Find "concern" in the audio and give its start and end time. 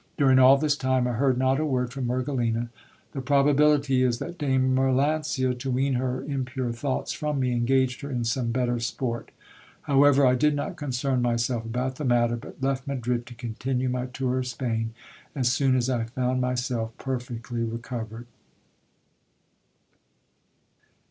10.75-11.21